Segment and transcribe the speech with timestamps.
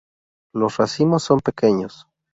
[0.55, 2.07] Los racimos son pequeños.